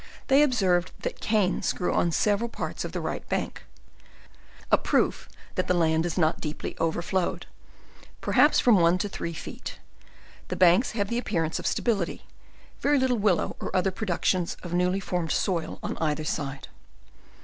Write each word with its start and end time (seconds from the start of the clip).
they 0.29 0.41
observed 0.41 0.91
that 1.01 1.19
canes 1.19 1.73
grew 1.73 1.93
on 1.93 2.11
several 2.11 2.49
parts 2.49 2.83
of 2.83 2.91
the 2.91 2.99
right 2.99 3.29
bank, 3.29 3.65
a 4.71 4.75
proof 4.79 5.29
that 5.53 5.67
the 5.67 5.75
land 5.75 6.07
is 6.07 6.17
not 6.17 6.41
deeply 6.41 6.75
overflowed; 6.79 7.45
perhaps 8.19 8.59
from 8.59 8.77
one 8.79 8.97
to 8.97 9.07
three 9.07 9.31
feeU 9.31 9.73
the 10.47 10.55
banks 10.55 10.93
have 10.93 11.07
the 11.09 11.19
appear 11.19 11.43
ance 11.43 11.59
of 11.59 11.67
stability; 11.67 12.23
very 12.79 12.97
little 12.97 13.19
willow 13.19 13.55
or 13.59 13.69
other 13.75 13.91
productions 13.91 14.57
of 14.63 14.73
a 14.73 14.75
newly 14.75 14.99
formed 14.99 15.31
soil 15.31 15.77
on 15.83 15.95
either 15.99 16.23
side. 16.25 16.67